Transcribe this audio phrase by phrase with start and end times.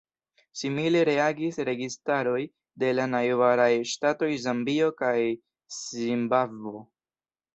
[0.59, 2.39] Simile reagis registaroj
[2.83, 5.13] de la najbaraj ŝtatoj Zambio kaj
[5.81, 6.85] Zimbabvo.